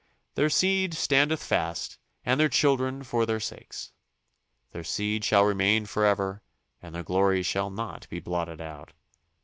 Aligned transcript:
Their 0.33 0.49
seed 0.49 0.95
standeth 0.95 1.43
fast 1.43 1.99
and 2.25 2.39
their 2.39 2.49
children 2.49 3.03
for 3.03 3.27
their 3.27 3.39
sakes. 3.39 3.91
Their 4.71 4.83
seed 4.83 5.23
shall 5.23 5.43
remain 5.45 5.85
forever 5.85 6.41
and 6.81 6.95
their 6.95 7.03
glory 7.03 7.43
shall 7.43 7.69
not 7.69 8.09
be 8.09 8.19
blotted 8.19 8.59
out. 8.61 8.93